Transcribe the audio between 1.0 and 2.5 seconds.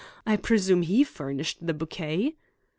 furnished the bouquet.